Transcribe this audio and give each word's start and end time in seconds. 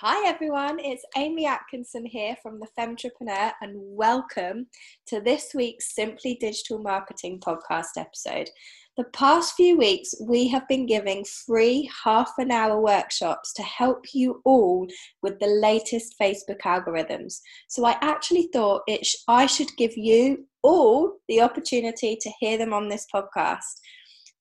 Hi 0.00 0.28
everyone, 0.28 0.78
it's 0.78 1.06
Amy 1.16 1.46
Atkinson 1.46 2.04
here 2.04 2.36
from 2.42 2.60
The 2.60 2.68
Femtrepreneur 2.78 3.52
and 3.62 3.72
welcome 3.76 4.66
to 5.06 5.22
this 5.22 5.52
week's 5.54 5.94
Simply 5.94 6.36
Digital 6.38 6.80
Marketing 6.80 7.40
podcast 7.40 7.96
episode. 7.96 8.50
The 8.98 9.04
past 9.14 9.54
few 9.54 9.78
weeks, 9.78 10.12
we 10.20 10.48
have 10.48 10.68
been 10.68 10.84
giving 10.84 11.24
free 11.24 11.90
half 12.04 12.30
an 12.36 12.50
hour 12.50 12.78
workshops 12.78 13.54
to 13.54 13.62
help 13.62 14.04
you 14.12 14.42
all 14.44 14.86
with 15.22 15.38
the 15.40 15.46
latest 15.46 16.14
Facebook 16.20 16.60
algorithms. 16.66 17.40
So 17.68 17.86
I 17.86 17.96
actually 18.02 18.50
thought 18.52 18.82
it 18.86 19.06
sh- 19.06 19.16
I 19.28 19.46
should 19.46 19.74
give 19.78 19.96
you 19.96 20.44
all 20.62 21.14
the 21.26 21.40
opportunity 21.40 22.18
to 22.20 22.30
hear 22.38 22.58
them 22.58 22.74
on 22.74 22.90
this 22.90 23.06
podcast. 23.14 23.80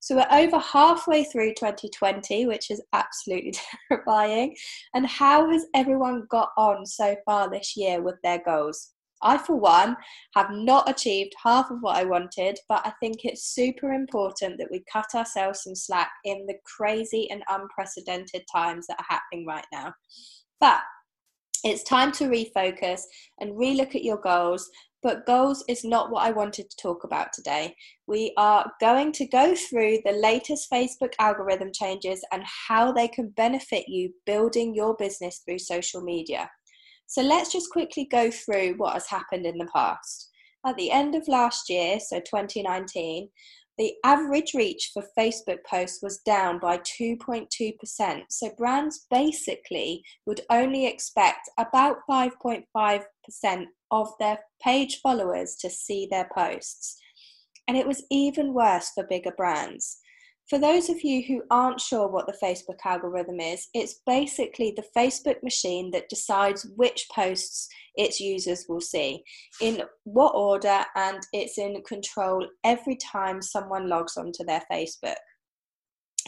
So 0.06 0.18
we're 0.18 0.38
over 0.38 0.60
halfway 0.60 1.24
through 1.24 1.56
2020, 1.56 2.46
which 2.46 2.70
is 2.70 2.80
absolutely 2.94 3.56
terrifying. 3.90 4.56
And 4.94 5.08
how 5.08 5.50
has 5.50 5.66
everyone 5.74 6.28
got 6.30 6.50
on 6.58 6.86
so 6.86 7.16
far 7.26 7.50
this 7.50 7.76
year 7.76 8.04
with 8.04 8.14
their 8.22 8.40
goals? 8.46 8.92
I, 9.24 9.40
for 9.40 9.56
one, 9.56 9.98
have 10.36 10.52
not 10.52 10.88
achieved 10.88 11.34
half 11.44 11.72
of 11.72 11.80
what 11.82 11.96
I 11.96 12.04
wanted, 12.04 12.60
but 12.70 12.86
I 12.86 12.94
think 13.00 13.26
it's 13.26 13.56
super 13.56 13.94
important 13.94 14.60
that 14.60 14.70
we 14.70 14.84
cut 14.94 15.08
ourselves 15.16 15.64
some 15.64 15.74
slack 15.74 16.12
in 16.24 16.46
the 16.46 16.60
crazy 16.78 17.28
and 17.32 17.42
unprecedented 17.50 18.44
times 18.54 18.86
that 18.86 19.00
are 19.00 19.08
happening 19.10 19.48
right 19.48 19.66
now. 19.74 19.92
But 20.60 20.82
it's 21.64 21.82
time 21.82 22.12
to 22.12 22.26
refocus 22.26 23.02
and 23.40 23.54
relook 23.54 23.96
at 23.96 24.04
your 24.04 24.18
goals 24.18 24.70
but 25.06 25.28
goals 25.28 25.64
is 25.70 25.84
not 25.84 26.10
what 26.10 26.24
I 26.24 26.32
wanted 26.32 26.68
to 26.68 26.78
talk 26.78 27.04
about 27.04 27.32
today. 27.32 27.76
We 28.08 28.34
are 28.38 28.72
going 28.82 29.12
to 29.12 29.28
go 29.28 29.54
through 29.54 30.00
the 30.04 30.14
latest 30.14 30.68
Facebook 30.74 31.14
algorithm 31.20 31.70
changes 31.72 32.26
and 32.32 32.42
how 32.68 32.92
they 32.92 33.08
can 33.08 33.30
benefit 33.30 33.88
you 33.88 34.10
building 34.26 34.74
your 34.74 34.96
business 34.96 35.44
through 35.46 35.60
social 35.60 36.02
media. 36.02 36.50
So 37.06 37.22
let's 37.22 37.54
just 37.54 37.70
quickly 37.70 38.08
go 38.12 38.32
through 38.32 38.78
what 38.78 38.94
has 38.94 39.06
happened 39.06 39.46
in 39.46 39.60
the 39.60 39.70
past. 39.72 40.32
At 40.66 40.76
the 40.76 40.90
end 40.90 41.14
of 41.14 41.28
last 41.28 41.70
year, 41.70 42.00
so 42.00 42.20
2019, 42.20 43.30
the 43.78 43.94
average 44.04 44.54
reach 44.54 44.92
for 44.94 45.04
Facebook 45.18 45.60
posts 45.70 46.02
was 46.02 46.20
down 46.20 46.60
by 46.60 46.78
2.2%. 46.80 48.22
So 48.30 48.50
brands 48.58 49.06
basically 49.12 50.04
would 50.26 50.42
only 50.50 50.86
expect 50.88 51.50
about 51.58 51.98
5.5% 52.10 53.66
of 53.92 54.08
their 54.20 54.40
page 54.64 55.00
followers 55.02 55.56
to 55.62 55.70
see 55.70 56.08
their 56.10 56.30
posts. 56.34 56.98
And 57.68 57.76
it 57.76 57.88
was 57.88 58.04
even 58.10 58.54
worse 58.54 58.92
for 58.94 59.06
bigger 59.08 59.34
brands. 59.36 60.00
For 60.50 60.60
those 60.60 60.90
of 60.90 61.02
you 61.02 61.24
who 61.24 61.42
aren't 61.50 61.82
sure 61.82 62.08
what 62.08 62.28
the 62.28 62.38
Facebook 62.44 62.78
algorithm 62.86 63.40
is, 63.40 63.68
it's 63.74 64.02
basically 64.06 64.76
the 64.76 64.86
Facebook 64.96 65.42
machine 65.42 65.90
that 65.92 66.08
decides 66.08 66.68
which 66.76 67.08
posts 67.12 67.68
its 67.96 68.20
users 68.20 68.66
will 68.70 68.82
see, 68.82 69.24
in 69.60 69.82
what 70.04 70.36
order, 70.36 70.86
and 70.96 71.20
it's 71.34 71.58
in 71.58 71.82
control 71.88 72.48
every 72.64 72.96
time 72.98 73.42
someone 73.42 73.90
logs 73.90 74.18
onto 74.18 74.44
their 74.46 74.62
Facebook. 74.72 75.16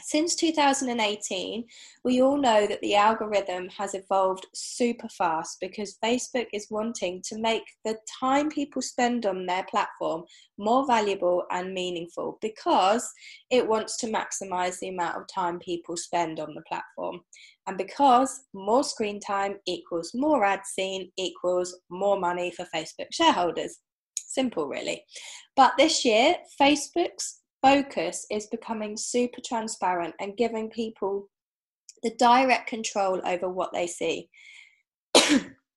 Since 0.07 0.35
2018, 0.35 1.65
we 2.05 2.21
all 2.21 2.37
know 2.37 2.65
that 2.65 2.79
the 2.79 2.95
algorithm 2.95 3.67
has 3.77 3.93
evolved 3.93 4.47
super 4.55 5.09
fast 5.09 5.57
because 5.59 5.97
Facebook 6.01 6.45
is 6.53 6.67
wanting 6.69 7.21
to 7.25 7.37
make 7.37 7.63
the 7.83 7.97
time 8.17 8.47
people 8.47 8.81
spend 8.81 9.25
on 9.25 9.45
their 9.45 9.65
platform 9.69 10.23
more 10.57 10.87
valuable 10.87 11.43
and 11.51 11.73
meaningful 11.73 12.37
because 12.41 13.11
it 13.49 13.67
wants 13.67 13.97
to 13.97 14.07
maximize 14.07 14.79
the 14.79 14.87
amount 14.87 15.17
of 15.17 15.27
time 15.27 15.59
people 15.59 15.97
spend 15.97 16.39
on 16.39 16.55
the 16.55 16.63
platform. 16.69 17.19
And 17.67 17.77
because 17.77 18.45
more 18.53 18.85
screen 18.85 19.19
time 19.19 19.55
equals 19.65 20.13
more 20.15 20.45
ad 20.45 20.61
seen 20.65 21.11
equals 21.17 21.77
more 21.89 22.17
money 22.17 22.49
for 22.51 22.65
Facebook 22.73 23.07
shareholders. 23.11 23.79
Simple, 24.15 24.69
really. 24.69 25.03
But 25.57 25.73
this 25.77 26.05
year, 26.05 26.37
Facebook's 26.61 27.41
focus 27.61 28.25
is 28.31 28.47
becoming 28.47 28.97
super 28.97 29.41
transparent 29.45 30.15
and 30.19 30.37
giving 30.37 30.69
people 30.69 31.29
the 32.03 32.11
direct 32.17 32.67
control 32.67 33.21
over 33.25 33.49
what 33.49 33.73
they 33.73 33.87
see. 33.87 34.29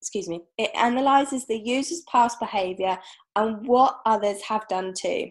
Excuse 0.01 0.29
me. 0.29 0.41
It 0.59 0.71
analyzes 0.75 1.47
the 1.47 1.59
user's 1.59 2.03
past 2.11 2.41
behavior 2.41 2.99
and 3.37 3.67
what 3.67 4.01
others 4.07 4.41
have 4.43 4.67
done 4.69 4.95
too. 4.97 5.31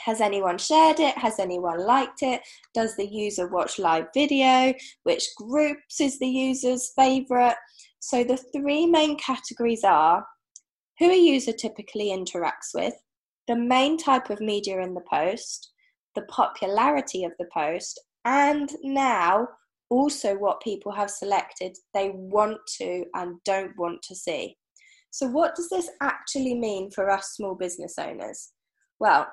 Has 0.00 0.20
anyone 0.20 0.58
shared 0.58 1.00
it? 1.00 1.16
Has 1.16 1.38
anyone 1.38 1.84
liked 1.84 2.22
it? 2.22 2.42
Does 2.74 2.96
the 2.96 3.06
user 3.06 3.48
watch 3.48 3.78
live 3.78 4.06
video? 4.14 4.74
Which 5.04 5.24
groups 5.36 6.00
is 6.00 6.18
the 6.18 6.28
user's 6.28 6.92
favorite? 6.96 7.56
So, 7.98 8.22
the 8.22 8.36
three 8.36 8.86
main 8.86 9.16
categories 9.18 9.84
are 9.84 10.26
who 10.98 11.10
a 11.10 11.16
user 11.16 11.52
typically 11.52 12.08
interacts 12.08 12.74
with, 12.74 12.94
the 13.48 13.56
main 13.56 13.96
type 13.96 14.30
of 14.30 14.40
media 14.40 14.80
in 14.80 14.94
the 14.94 15.04
post, 15.10 15.72
the 16.14 16.22
popularity 16.22 17.24
of 17.24 17.32
the 17.38 17.46
post, 17.52 18.00
and 18.24 18.70
now 18.82 19.48
also 19.88 20.36
what 20.36 20.60
people 20.60 20.92
have 20.92 21.10
selected 21.10 21.76
they 21.94 22.10
want 22.14 22.58
to 22.78 23.04
and 23.14 23.36
don't 23.44 23.72
want 23.78 24.02
to 24.02 24.14
see. 24.14 24.56
So, 25.10 25.28
what 25.28 25.54
does 25.54 25.68
this 25.70 25.88
actually 26.02 26.54
mean 26.54 26.90
for 26.90 27.10
us 27.10 27.34
small 27.34 27.54
business 27.54 27.94
owners? 27.98 28.52
Well, 28.98 29.26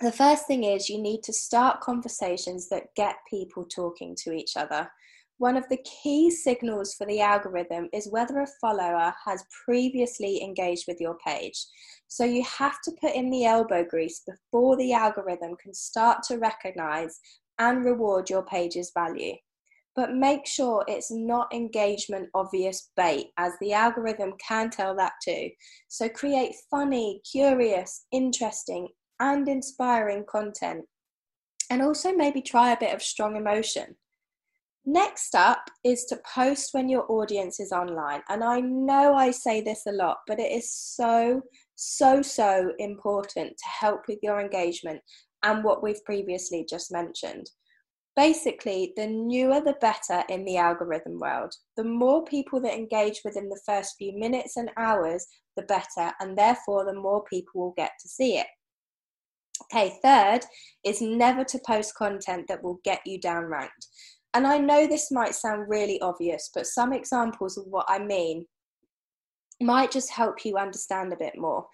the 0.00 0.12
first 0.12 0.46
thing 0.46 0.64
is 0.64 0.88
you 0.88 1.00
need 1.00 1.22
to 1.24 1.32
start 1.32 1.80
conversations 1.80 2.68
that 2.68 2.94
get 2.96 3.16
people 3.28 3.64
talking 3.64 4.16
to 4.24 4.32
each 4.32 4.56
other. 4.56 4.90
One 5.38 5.56
of 5.56 5.68
the 5.68 5.78
key 6.02 6.30
signals 6.30 6.94
for 6.94 7.06
the 7.06 7.20
algorithm 7.20 7.88
is 7.92 8.10
whether 8.10 8.40
a 8.40 8.46
follower 8.60 9.14
has 9.24 9.44
previously 9.64 10.42
engaged 10.42 10.84
with 10.88 11.00
your 11.00 11.16
page. 11.24 11.64
So 12.08 12.24
you 12.24 12.42
have 12.42 12.80
to 12.82 12.92
put 13.00 13.14
in 13.14 13.30
the 13.30 13.44
elbow 13.44 13.84
grease 13.84 14.22
before 14.26 14.76
the 14.76 14.94
algorithm 14.94 15.56
can 15.56 15.74
start 15.74 16.22
to 16.24 16.38
recognize 16.38 17.20
and 17.58 17.84
reward 17.84 18.30
your 18.30 18.42
page's 18.42 18.90
value. 18.94 19.34
But 19.94 20.14
make 20.14 20.46
sure 20.46 20.84
it's 20.88 21.10
not 21.10 21.52
engagement 21.52 22.30
obvious 22.32 22.90
bait, 22.96 23.28
as 23.36 23.52
the 23.60 23.72
algorithm 23.72 24.34
can 24.38 24.70
tell 24.70 24.96
that 24.96 25.12
too. 25.22 25.50
So 25.88 26.08
create 26.08 26.54
funny, 26.70 27.20
curious, 27.30 28.06
interesting, 28.12 28.88
and 29.20 29.48
inspiring 29.48 30.24
content. 30.28 30.84
And 31.68 31.82
also 31.82 32.12
maybe 32.12 32.40
try 32.40 32.72
a 32.72 32.78
bit 32.78 32.94
of 32.94 33.02
strong 33.02 33.36
emotion. 33.36 33.96
Next 34.90 35.34
up 35.34 35.68
is 35.84 36.06
to 36.06 36.18
post 36.34 36.70
when 36.72 36.88
your 36.88 37.04
audience 37.12 37.60
is 37.60 37.72
online. 37.72 38.22
And 38.30 38.42
I 38.42 38.60
know 38.60 39.12
I 39.12 39.32
say 39.32 39.60
this 39.60 39.82
a 39.86 39.92
lot, 39.92 40.16
but 40.26 40.40
it 40.40 40.50
is 40.50 40.72
so, 40.72 41.42
so, 41.74 42.22
so 42.22 42.72
important 42.78 43.50
to 43.50 43.68
help 43.68 44.08
with 44.08 44.18
your 44.22 44.40
engagement 44.40 45.02
and 45.42 45.62
what 45.62 45.82
we've 45.82 46.02
previously 46.06 46.66
just 46.66 46.90
mentioned. 46.90 47.50
Basically, 48.16 48.94
the 48.96 49.06
newer 49.06 49.60
the 49.60 49.76
better 49.78 50.24
in 50.30 50.46
the 50.46 50.56
algorithm 50.56 51.18
world. 51.18 51.52
The 51.76 51.84
more 51.84 52.24
people 52.24 52.58
that 52.62 52.72
engage 52.72 53.20
within 53.26 53.50
the 53.50 53.60
first 53.66 53.96
few 53.98 54.18
minutes 54.18 54.56
and 54.56 54.70
hours, 54.78 55.26
the 55.54 55.64
better, 55.64 56.14
and 56.18 56.34
therefore 56.34 56.86
the 56.86 56.98
more 56.98 57.22
people 57.24 57.60
will 57.60 57.74
get 57.76 57.90
to 58.00 58.08
see 58.08 58.38
it. 58.38 58.46
Okay, 59.64 59.98
third 60.02 60.46
is 60.82 61.02
never 61.02 61.44
to 61.44 61.60
post 61.66 61.94
content 61.94 62.46
that 62.48 62.62
will 62.62 62.80
get 62.84 63.00
you 63.04 63.20
down 63.20 63.44
ranked. 63.44 63.86
And 64.34 64.46
I 64.46 64.58
know 64.58 64.86
this 64.86 65.10
might 65.10 65.34
sound 65.34 65.68
really 65.68 66.00
obvious, 66.00 66.50
but 66.54 66.66
some 66.66 66.92
examples 66.92 67.56
of 67.56 67.64
what 67.66 67.86
I 67.88 67.98
mean 67.98 68.46
might 69.60 69.90
just 69.90 70.10
help 70.10 70.44
you 70.44 70.56
understand 70.56 71.12
a 71.12 71.16
bit 71.16 71.34
more. 71.36 71.66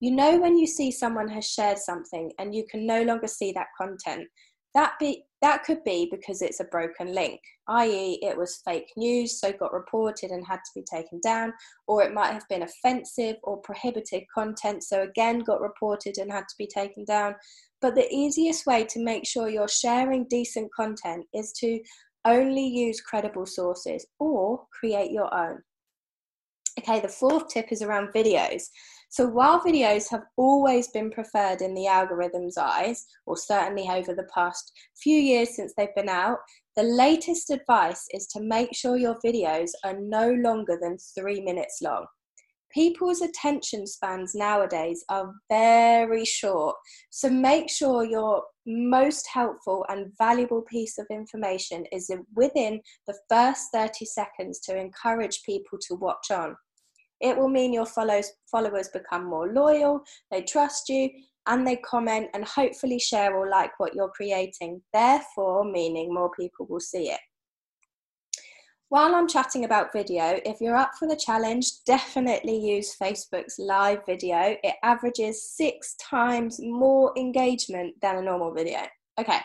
You 0.00 0.12
know, 0.12 0.38
when 0.38 0.56
you 0.56 0.66
see 0.66 0.90
someone 0.90 1.28
has 1.28 1.46
shared 1.46 1.78
something 1.78 2.32
and 2.38 2.54
you 2.54 2.64
can 2.70 2.86
no 2.86 3.02
longer 3.02 3.26
see 3.26 3.52
that 3.52 3.66
content, 3.76 4.28
that 4.74 4.92
be 5.00 5.24
that 5.40 5.64
could 5.64 5.82
be 5.84 6.08
because 6.10 6.42
it's 6.42 6.60
a 6.60 6.64
broken 6.64 7.14
link, 7.14 7.40
i.e., 7.68 8.18
it 8.22 8.36
was 8.36 8.60
fake 8.64 8.90
news, 8.96 9.40
so 9.40 9.52
got 9.52 9.72
reported 9.72 10.30
and 10.30 10.44
had 10.44 10.56
to 10.56 10.70
be 10.74 10.82
taken 10.82 11.20
down, 11.20 11.52
or 11.86 12.02
it 12.02 12.12
might 12.12 12.32
have 12.32 12.48
been 12.48 12.64
offensive 12.64 13.36
or 13.44 13.58
prohibited 13.58 14.24
content, 14.34 14.82
so 14.82 15.02
again 15.02 15.38
got 15.40 15.60
reported 15.60 16.18
and 16.18 16.32
had 16.32 16.48
to 16.48 16.54
be 16.58 16.66
taken 16.66 17.04
down. 17.04 17.36
But 17.80 17.94
the 17.94 18.12
easiest 18.12 18.66
way 18.66 18.84
to 18.84 19.04
make 19.04 19.26
sure 19.26 19.48
you're 19.48 19.68
sharing 19.68 20.26
decent 20.28 20.72
content 20.74 21.26
is 21.32 21.52
to 21.60 21.80
only 22.24 22.66
use 22.66 23.00
credible 23.00 23.46
sources 23.46 24.06
or 24.18 24.66
create 24.72 25.12
your 25.12 25.32
own. 25.32 25.62
Okay, 26.78 27.00
the 27.00 27.08
fourth 27.08 27.48
tip 27.48 27.72
is 27.72 27.82
around 27.82 28.12
videos. 28.14 28.64
So 29.10 29.26
while 29.26 29.60
videos 29.60 30.08
have 30.10 30.24
always 30.36 30.88
been 30.88 31.10
preferred 31.10 31.62
in 31.62 31.74
the 31.74 31.86
algorithm's 31.86 32.58
eyes, 32.58 33.06
or 33.26 33.36
certainly 33.36 33.88
over 33.88 34.14
the 34.14 34.28
past 34.34 34.72
few 35.02 35.18
years 35.18 35.56
since 35.56 35.72
they've 35.76 35.94
been 35.96 36.08
out, 36.08 36.38
the 36.76 36.82
latest 36.82 37.50
advice 37.50 38.04
is 38.12 38.26
to 38.28 38.40
make 38.40 38.74
sure 38.74 38.96
your 38.96 39.18
videos 39.24 39.70
are 39.84 39.98
no 39.98 40.30
longer 40.32 40.78
than 40.80 40.98
three 41.16 41.40
minutes 41.40 41.78
long. 41.82 42.06
People's 42.72 43.20
attention 43.20 43.86
spans 43.86 44.34
nowadays 44.34 45.04
are 45.08 45.32
very 45.50 46.24
short. 46.24 46.76
So 47.10 47.30
make 47.30 47.70
sure 47.70 48.04
your 48.04 48.42
most 48.66 49.26
helpful 49.32 49.84
and 49.88 50.12
valuable 50.18 50.62
piece 50.62 50.98
of 50.98 51.06
information 51.10 51.84
is 51.92 52.10
within 52.34 52.80
the 53.06 53.18
first 53.28 53.68
30 53.72 54.04
seconds 54.04 54.60
to 54.60 54.76
encourage 54.78 55.42
people 55.44 55.78
to 55.88 55.94
watch 55.94 56.30
on. 56.30 56.56
It 57.20 57.36
will 57.36 57.48
mean 57.48 57.72
your 57.72 57.86
follows, 57.86 58.30
followers 58.50 58.88
become 58.88 59.24
more 59.24 59.52
loyal, 59.52 60.02
they 60.30 60.42
trust 60.42 60.88
you, 60.88 61.10
and 61.46 61.66
they 61.66 61.76
comment 61.76 62.28
and 62.34 62.44
hopefully 62.44 62.98
share 62.98 63.34
or 63.34 63.48
like 63.48 63.72
what 63.78 63.94
you're 63.94 64.10
creating, 64.10 64.82
therefore, 64.92 65.64
meaning 65.64 66.12
more 66.12 66.30
people 66.38 66.66
will 66.68 66.80
see 66.80 67.10
it. 67.10 67.20
While 68.90 69.14
I'm 69.14 69.28
chatting 69.28 69.66
about 69.66 69.92
video, 69.92 70.40
if 70.46 70.62
you're 70.62 70.74
up 70.74 70.92
for 70.98 71.06
the 71.06 71.14
challenge, 71.14 71.84
definitely 71.84 72.56
use 72.56 72.96
Facebook's 72.96 73.58
live 73.58 73.98
video. 74.06 74.56
It 74.64 74.76
averages 74.82 75.52
six 75.54 75.94
times 75.96 76.58
more 76.58 77.12
engagement 77.18 77.96
than 78.00 78.16
a 78.16 78.22
normal 78.22 78.54
video. 78.54 78.78
Okay, 79.20 79.40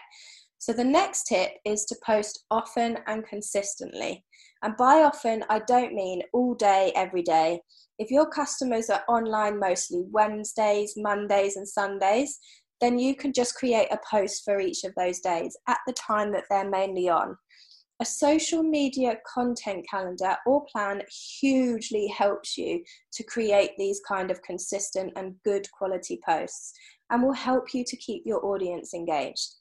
so 0.60 0.72
the 0.72 0.86
next 0.86 1.26
tip 1.26 1.52
is 1.66 1.84
to 1.86 1.96
post 2.06 2.46
often 2.52 3.00
and 3.08 3.28
consistently. 3.28 4.24
And 4.62 4.78
by 4.78 5.04
often, 5.04 5.44
I 5.50 5.60
don't 5.68 5.94
mean 5.94 6.22
all 6.32 6.54
day, 6.54 6.94
every 6.96 7.22
day. 7.22 7.60
If 8.00 8.12
your 8.12 8.30
customers 8.30 8.90
are 8.90 9.04
online 9.10 9.60
mostly 9.60 10.06
Wednesdays, 10.10 10.94
Mondays, 10.96 11.58
and 11.58 11.68
Sundays, 11.68 12.40
then 12.80 12.98
you 12.98 13.14
can 13.14 13.34
just 13.34 13.56
create 13.56 13.90
a 13.92 14.00
post 14.10 14.44
for 14.46 14.62
each 14.62 14.86
of 14.86 14.94
those 14.96 15.20
days 15.20 15.58
at 15.68 15.80
the 15.86 15.94
time 15.94 16.32
that 16.32 16.46
they're 16.50 16.70
mainly 16.70 17.10
on. 17.10 17.36
A 18.04 18.06
social 18.06 18.64
media 18.64 19.18
content 19.26 19.86
calendar 19.90 20.36
or 20.46 20.66
plan 20.66 21.04
hugely 21.40 22.08
helps 22.08 22.58
you 22.58 22.84
to 23.14 23.24
create 23.24 23.78
these 23.78 24.02
kind 24.06 24.30
of 24.30 24.42
consistent 24.42 25.14
and 25.16 25.36
good 25.46 25.72
quality 25.72 26.20
posts 26.28 26.74
and 27.10 27.24
will 27.24 27.32
help 27.32 27.74
you 27.74 27.86
to 27.86 27.96
keep 27.96 28.24
your 28.26 28.46
audience 28.46 28.94
engaged. 28.94 29.54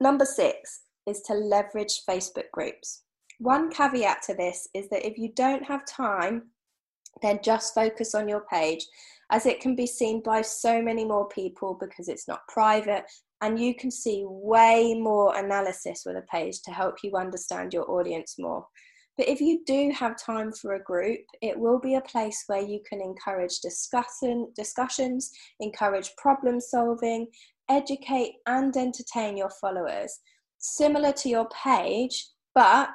Number 0.00 0.24
six 0.24 0.80
is 1.06 1.20
to 1.28 1.34
leverage 1.34 2.02
Facebook 2.04 2.50
groups. 2.52 3.04
One 3.38 3.70
caveat 3.70 4.22
to 4.22 4.34
this 4.34 4.66
is 4.74 4.88
that 4.88 5.06
if 5.06 5.18
you 5.18 5.30
don't 5.36 5.62
have 5.62 5.86
time, 5.86 6.48
then 7.22 7.38
just 7.44 7.76
focus 7.76 8.12
on 8.16 8.28
your 8.28 8.44
page 8.52 8.84
as 9.30 9.46
it 9.46 9.60
can 9.60 9.76
be 9.76 9.86
seen 9.86 10.20
by 10.20 10.42
so 10.42 10.82
many 10.82 11.04
more 11.04 11.28
people 11.28 11.78
because 11.78 12.08
it's 12.08 12.26
not 12.26 12.48
private 12.48 13.04
and 13.40 13.58
you 13.58 13.74
can 13.74 13.90
see 13.90 14.24
way 14.26 14.94
more 14.94 15.36
analysis 15.36 16.02
with 16.04 16.16
a 16.16 16.22
page 16.22 16.60
to 16.62 16.70
help 16.70 16.96
you 17.02 17.16
understand 17.16 17.72
your 17.72 17.90
audience 17.90 18.36
more. 18.38 18.66
But 19.16 19.28
if 19.28 19.40
you 19.40 19.62
do 19.66 19.90
have 19.96 20.16
time 20.16 20.52
for 20.52 20.74
a 20.74 20.82
group, 20.82 21.20
it 21.42 21.58
will 21.58 21.80
be 21.80 21.96
a 21.96 22.00
place 22.00 22.44
where 22.46 22.62
you 22.62 22.80
can 22.88 23.00
encourage 23.00 23.58
discussion, 23.60 24.52
discussions, 24.54 25.32
encourage 25.58 26.14
problem 26.16 26.60
solving, 26.60 27.26
educate 27.68 28.34
and 28.46 28.76
entertain 28.76 29.36
your 29.36 29.50
followers. 29.60 30.20
Similar 30.58 31.12
to 31.12 31.28
your 31.28 31.48
page, 31.48 32.28
but 32.54 32.94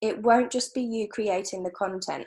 it 0.00 0.22
won't 0.22 0.50
just 0.50 0.74
be 0.74 0.82
you 0.82 1.06
creating 1.08 1.62
the 1.62 1.70
content. 1.70 2.26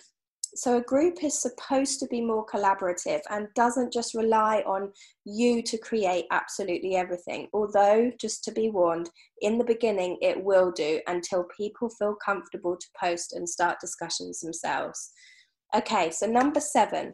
So 0.53 0.77
a 0.77 0.81
group 0.81 1.23
is 1.23 1.41
supposed 1.41 1.99
to 1.99 2.07
be 2.07 2.19
more 2.19 2.45
collaborative 2.45 3.21
and 3.29 3.47
doesn't 3.55 3.93
just 3.93 4.13
rely 4.13 4.63
on 4.67 4.91
you 5.23 5.61
to 5.63 5.77
create 5.77 6.25
absolutely 6.31 6.95
everything. 6.95 7.47
Although, 7.53 8.11
just 8.19 8.43
to 8.45 8.51
be 8.51 8.69
warned, 8.69 9.09
in 9.41 9.57
the 9.57 9.63
beginning 9.63 10.17
it 10.21 10.43
will 10.43 10.71
do 10.71 10.99
until 11.07 11.45
people 11.55 11.89
feel 11.89 12.15
comfortable 12.15 12.75
to 12.75 12.87
post 12.99 13.33
and 13.33 13.47
start 13.47 13.79
discussions 13.79 14.41
themselves. 14.41 15.11
Okay, 15.73 16.11
so 16.11 16.27
number 16.27 16.59
seven 16.59 17.13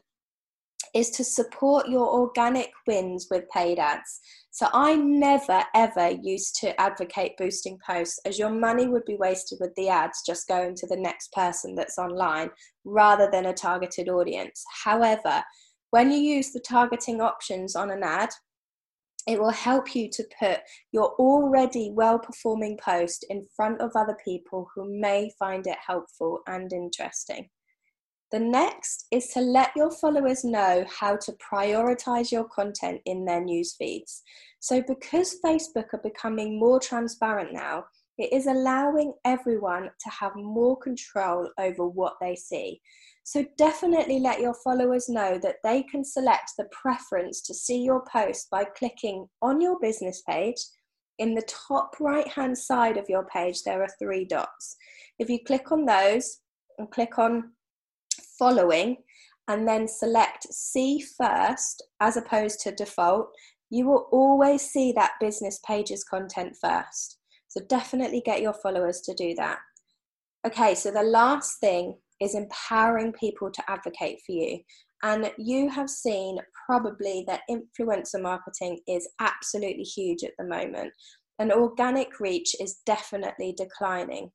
is 0.94 1.10
to 1.12 1.24
support 1.24 1.88
your 1.88 2.08
organic 2.08 2.72
wins 2.86 3.28
with 3.30 3.50
paid 3.50 3.80
ads. 3.80 4.20
So 4.52 4.68
I 4.74 4.96
never 4.96 5.64
ever 5.76 6.10
used 6.10 6.56
to 6.62 6.80
advocate 6.80 7.38
boosting 7.38 7.78
posts 7.86 8.20
as 8.26 8.40
your 8.40 8.50
money 8.50 8.88
would 8.88 9.06
be 9.06 9.16
wasted 9.16 9.60
with 9.62 9.74
the 9.76 9.90
ads 9.90 10.24
just 10.26 10.48
going 10.48 10.76
to 10.76 10.88
the 10.88 10.98
next 10.98 11.32
person 11.32 11.76
that's 11.76 11.98
online 11.98 12.50
rather 12.86 13.30
than 13.32 13.46
a 13.46 13.54
targeted 13.54 14.10
audience. 14.10 14.64
However, 14.84 15.44
when 15.92 16.12
you 16.12 16.18
use 16.18 16.52
the 16.52 16.60
targeting 16.60 17.22
options 17.22 17.76
on 17.76 17.92
an 17.92 18.04
ad, 18.04 18.30
it 19.28 19.40
will 19.40 19.52
help 19.52 19.94
you 19.94 20.10
to 20.10 20.24
put 20.40 20.60
your 20.92 21.14
already 21.20 21.92
well 21.94 22.18
performing 22.18 22.78
post 22.84 23.26
in 23.30 23.46
front 23.56 23.82
of 23.82 23.92
other 23.94 24.18
people 24.24 24.70
who 24.74 25.00
may 25.00 25.30
find 25.38 25.68
it 25.68 25.78
helpful 25.86 26.40
and 26.48 26.72
interesting. 26.72 27.50
The 28.32 28.40
next 28.40 29.06
is 29.10 29.28
to 29.30 29.40
let 29.40 29.72
your 29.74 29.90
followers 29.90 30.44
know 30.44 30.86
how 30.90 31.16
to 31.16 31.34
prioritize 31.34 32.30
your 32.30 32.44
content 32.44 33.00
in 33.06 33.24
their 33.24 33.42
news 33.42 33.76
feeds. 33.78 34.22
So, 34.60 34.84
because 34.86 35.38
Facebook 35.46 35.94
are 35.94 36.02
becoming 36.04 36.60
more 36.60 36.80
transparent 36.80 37.54
now, 37.54 37.86
it 38.18 38.34
is 38.34 38.48
allowing 38.48 39.14
everyone 39.24 39.84
to 39.84 40.10
have 40.10 40.36
more 40.36 40.78
control 40.78 41.50
over 41.58 41.88
what 41.88 42.16
they 42.20 42.36
see. 42.36 42.82
So, 43.24 43.46
definitely 43.58 44.20
let 44.20 44.42
your 44.42 44.56
followers 44.56 45.08
know 45.08 45.40
that 45.42 45.58
they 45.64 45.84
can 45.84 46.04
select 46.04 46.52
the 46.58 46.68
preference 46.72 47.42
to 47.44 47.54
see 47.54 47.82
your 47.82 48.04
post 48.12 48.50
by 48.50 48.66
clicking 48.66 49.28
on 49.42 49.62
your 49.62 49.80
business 49.80 50.22
page. 50.28 50.60
In 51.18 51.34
the 51.34 51.48
top 51.48 51.96
right 52.02 52.28
hand 52.28 52.58
side 52.58 52.98
of 52.98 53.08
your 53.08 53.26
page, 53.34 53.64
there 53.64 53.82
are 53.82 53.90
three 54.00 54.26
dots. 54.26 54.76
If 55.18 55.30
you 55.30 55.40
click 55.46 55.72
on 55.72 55.86
those 55.86 56.40
and 56.78 56.92
click 56.92 57.18
on 57.18 57.54
following 58.38 58.98
and 59.48 59.68
then 59.68 59.88
select 59.88 60.44
see 60.52 61.04
first 61.18 61.84
as 62.02 62.18
opposed 62.18 62.60
to 62.62 62.72
default, 62.76 63.30
you 63.70 63.86
will 63.88 64.08
always 64.12 64.62
see 64.62 64.92
that 64.94 65.14
business 65.20 65.60
page's 65.66 66.04
content 66.04 66.56
first. 66.62 67.20
So 67.48 67.62
definitely 67.68 68.22
get 68.26 68.42
your 68.42 68.54
followers 68.54 69.02
to 69.02 69.14
do 69.14 69.34
that. 69.36 69.60
Okay, 70.46 70.76
so 70.76 70.92
the 70.92 71.04
last 71.04 71.60
thing 71.60 71.96
is 72.22 72.36
empowering 72.36 73.14
people 73.14 73.52
to 73.52 73.64
advocate 73.70 74.20
for 74.26 74.34
you. 74.34 74.60
And 75.04 75.32
you 75.38 75.70
have 75.70 75.90
seen 75.90 76.40
probably 76.66 77.24
that 77.28 77.42
influencer 77.50 78.22
marketing 78.22 78.80
is 78.88 79.08
absolutely 79.20 79.84
huge 79.84 80.24
at 80.24 80.32
the 80.40 80.46
moment, 80.46 80.92
and 81.40 81.52
organic 81.52 82.20
reach 82.20 82.56
is 82.60 82.82
definitely 82.86 83.54
declining. 83.56 84.32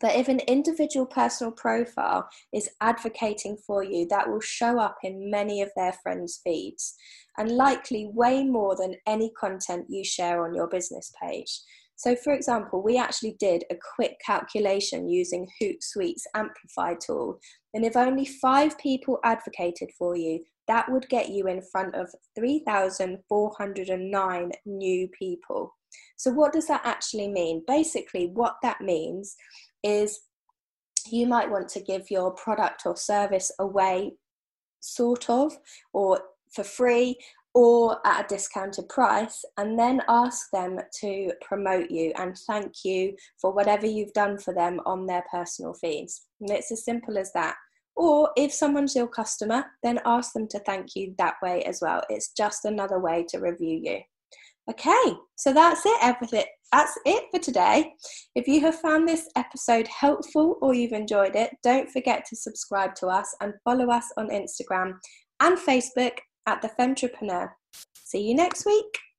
But 0.00 0.16
if 0.16 0.28
an 0.28 0.40
individual 0.40 1.06
personal 1.06 1.52
profile 1.52 2.28
is 2.52 2.68
advocating 2.80 3.56
for 3.66 3.84
you, 3.84 4.06
that 4.08 4.28
will 4.28 4.40
show 4.40 4.78
up 4.78 4.96
in 5.02 5.30
many 5.30 5.60
of 5.60 5.70
their 5.76 5.92
friends' 6.02 6.40
feeds, 6.42 6.94
and 7.36 7.52
likely 7.52 8.10
way 8.12 8.42
more 8.44 8.74
than 8.76 8.96
any 9.06 9.30
content 9.38 9.84
you 9.88 10.02
share 10.04 10.42
on 10.44 10.54
your 10.54 10.68
business 10.68 11.12
page. 11.22 11.60
So, 11.96 12.16
for 12.16 12.32
example, 12.32 12.82
we 12.82 12.96
actually 12.96 13.36
did 13.38 13.64
a 13.70 13.76
quick 13.94 14.18
calculation 14.24 15.10
using 15.10 15.46
Hootsuite's 15.60 16.26
Amplify 16.34 16.94
tool, 16.94 17.38
and 17.74 17.84
if 17.84 17.94
only 17.94 18.24
five 18.24 18.78
people 18.78 19.18
advocated 19.22 19.90
for 19.98 20.16
you, 20.16 20.42
that 20.66 20.90
would 20.90 21.10
get 21.10 21.28
you 21.28 21.46
in 21.46 21.60
front 21.60 21.94
of 21.94 22.08
3,409 22.38 24.52
new 24.64 25.08
people. 25.08 25.76
So, 26.16 26.30
what 26.30 26.54
does 26.54 26.68
that 26.68 26.80
actually 26.84 27.28
mean? 27.28 27.64
Basically, 27.66 28.28
what 28.28 28.56
that 28.62 28.80
means 28.80 29.36
is 29.82 30.20
you 31.10 31.26
might 31.26 31.50
want 31.50 31.68
to 31.70 31.80
give 31.80 32.10
your 32.10 32.32
product 32.32 32.82
or 32.86 32.96
service 32.96 33.50
away, 33.58 34.12
sort 34.80 35.28
of, 35.30 35.56
or 35.92 36.20
for 36.52 36.64
free, 36.64 37.16
or 37.54 37.98
at 38.06 38.24
a 38.24 38.28
discounted 38.28 38.88
price, 38.88 39.44
and 39.56 39.78
then 39.78 40.02
ask 40.08 40.48
them 40.52 40.78
to 41.00 41.32
promote 41.40 41.90
you 41.90 42.12
and 42.16 42.36
thank 42.46 42.84
you 42.84 43.14
for 43.40 43.52
whatever 43.52 43.86
you've 43.86 44.12
done 44.12 44.38
for 44.38 44.54
them 44.54 44.80
on 44.86 45.06
their 45.06 45.24
personal 45.30 45.74
feeds. 45.74 46.26
And 46.40 46.50
it's 46.50 46.70
as 46.70 46.84
simple 46.84 47.18
as 47.18 47.32
that. 47.32 47.56
Or 47.96 48.30
if 48.36 48.52
someone's 48.52 48.94
your 48.94 49.08
customer, 49.08 49.64
then 49.82 50.00
ask 50.04 50.32
them 50.32 50.46
to 50.48 50.60
thank 50.60 50.94
you 50.94 51.14
that 51.18 51.34
way 51.42 51.62
as 51.64 51.80
well. 51.82 52.02
It's 52.08 52.32
just 52.32 52.64
another 52.64 53.00
way 53.00 53.24
to 53.30 53.38
review 53.38 53.80
you. 53.82 53.98
Okay, 54.68 55.14
so 55.36 55.52
that's 55.52 55.84
it, 55.84 55.98
everything. 56.02 56.44
That's 56.72 56.96
it 57.04 57.24
for 57.32 57.40
today. 57.40 57.92
If 58.34 58.46
you 58.46 58.60
have 58.60 58.76
found 58.76 59.08
this 59.08 59.28
episode 59.36 59.88
helpful 59.88 60.58
or 60.62 60.74
you've 60.74 60.92
enjoyed 60.92 61.34
it, 61.34 61.50
don't 61.64 61.90
forget 61.90 62.24
to 62.28 62.36
subscribe 62.36 62.94
to 62.96 63.08
us 63.08 63.34
and 63.40 63.54
follow 63.64 63.90
us 63.90 64.06
on 64.16 64.28
Instagram 64.28 64.94
and 65.40 65.58
Facebook 65.58 66.18
at 66.46 66.62
The 66.62 66.70
Femtrepreneur. 66.78 67.48
See 67.94 68.22
you 68.22 68.34
next 68.34 68.64
week. 68.66 69.09